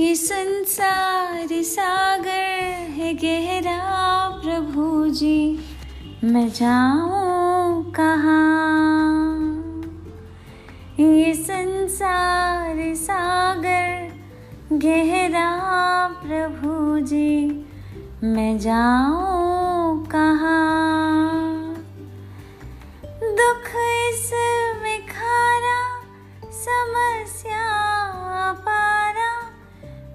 [0.00, 3.78] ये संसार सागर है गहरा
[4.44, 5.60] प्रभु जी।
[6.24, 9.40] मैं जाऊँ कहाँ?
[11.00, 14.08] ये संसार सागर
[14.72, 15.50] गहरा
[16.22, 17.46] प्रभु जी।
[18.24, 21.74] मैं जाऊँ कहाँ?
[23.40, 23.70] दुख
[24.08, 25.80] इसमें खारा
[26.64, 27.69] समस्या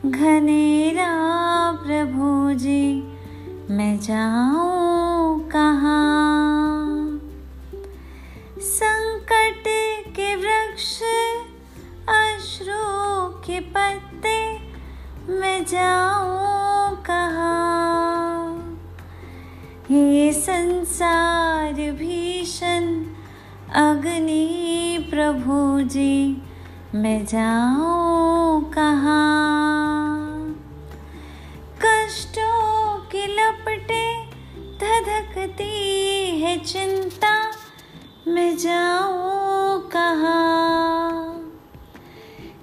[0.06, 1.12] घनेरा
[1.72, 3.02] प्रभु जी।
[3.70, 7.20] मैं जाऊँ कहाँ?
[8.58, 9.64] संकट
[10.16, 11.02] के वृक्ष,
[12.08, 12.82] अश्रु
[13.46, 14.58] के पत्ते,
[15.32, 17.59] मैं जाऊँ कहाँ?
[19.90, 22.84] ये संसार भीषण
[23.74, 26.42] अग्नि प्रभु जी,
[26.94, 30.54] मैं जाऊँ कहाँ?
[31.82, 34.04] कष्टों की लपटे
[34.78, 37.34] धधकती है चिंता,
[38.28, 41.36] मैं जाऊँ कहाँ?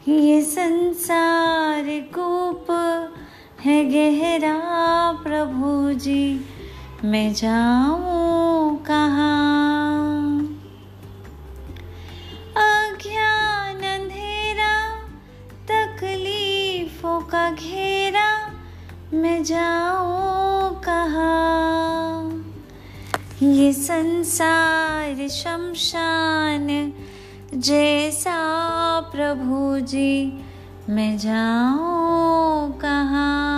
[0.07, 1.83] ये संसार
[2.15, 2.71] कूप
[3.59, 4.57] है गहरा
[5.23, 6.39] प्रभु जी
[7.05, 10.39] मैं जाऊँ कहाँ?
[12.57, 15.05] अज्ञान अंधेरा,
[15.71, 18.51] तकलीफों का घेरा,
[19.13, 22.45] मैं जाऊँ कहाँ?
[23.43, 26.93] ये संसार शमशान
[27.53, 28.39] जैसा
[29.01, 30.43] प्रभु जी,
[30.89, 33.57] मैं जाऊँ कहाँ?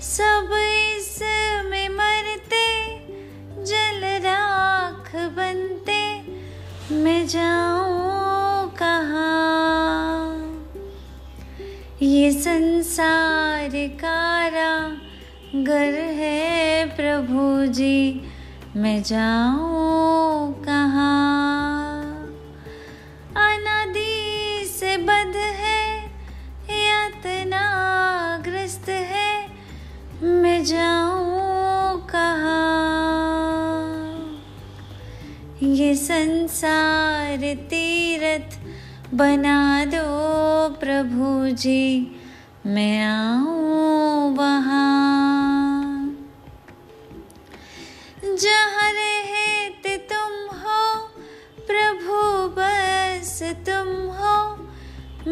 [0.00, 0.63] सब
[7.26, 10.40] जाऊँ कहाँ?
[12.02, 13.70] ये संसार
[14.00, 14.72] कारा
[15.62, 18.20] घर है प्रभु जी,
[18.76, 22.02] मैं जाऊँ कहाँ?
[23.36, 25.82] अनादि से बद है,
[26.86, 27.64] यातना
[28.44, 29.32] ग्रस्त है,
[30.22, 31.03] मैं जाऊँ
[35.64, 38.58] ये संसार तीरथ
[39.14, 40.04] बना दो
[40.74, 42.16] प्रभु जी।
[42.66, 45.14] मैं आऊँ वहाँ।
[48.90, 50.98] रहते तुम हो,
[51.70, 54.68] प्रभु बस तुम हो।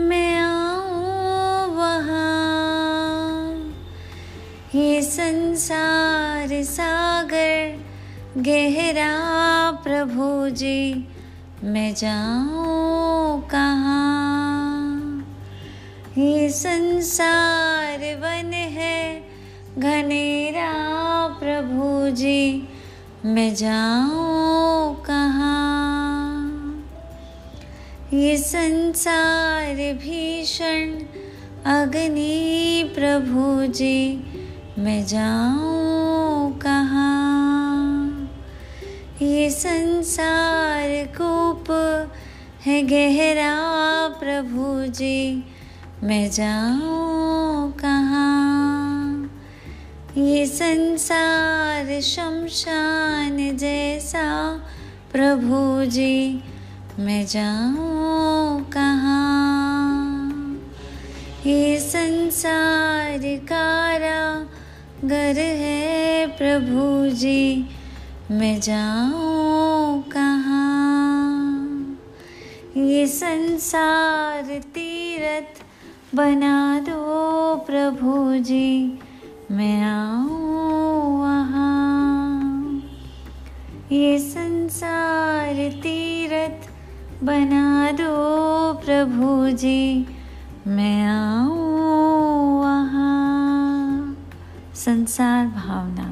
[0.00, 3.54] मैं आऊँ वहाँ।
[4.75, 7.91] ये संसार सागर
[8.38, 11.09] गहरा प्रभु जी,
[11.65, 15.26] मैं जाऊँ कहाँ?
[16.19, 19.22] ये संसार वन है,
[19.78, 20.72] घनेरा
[21.28, 22.69] प्रभु जी,
[23.25, 26.48] मैं जाऊँ कहाँ?
[28.12, 30.98] ये संसार भीषण
[31.66, 34.25] अग्नि प्रभु जी,
[34.78, 35.81] मैं जाऊँ
[39.22, 41.71] ये संसार कूप
[42.66, 43.53] है गहरा
[44.21, 45.44] प्रभु जी,
[46.03, 49.31] मैं जाऊँ कहाँ?
[50.16, 54.27] ये संसार शमशान जैसा
[55.12, 56.43] प्रभु जी,
[56.99, 60.03] मैं जाऊँ कहाँ?
[61.47, 64.21] ये संसार कारा
[65.04, 67.69] घर है प्रभु जी
[68.32, 71.98] मैं जाऊँ कहाँ?
[72.76, 75.62] ये संसार तीरथ
[76.15, 78.98] बना दो प्रभु जी।
[79.51, 82.83] मैं आऊँ वहाँ।
[83.92, 86.71] ये संसार तीरथ
[87.24, 88.15] बना दो
[88.72, 90.06] प्रभु जी।
[90.66, 94.16] मैं आऊँ वहाँ।
[94.74, 96.11] संसार भावना।